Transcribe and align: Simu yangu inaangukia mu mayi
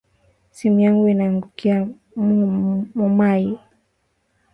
Simu 0.55 0.77
yangu 0.85 1.05
inaangukia 1.13 1.75
mu 2.97 3.07
mayi 3.17 3.51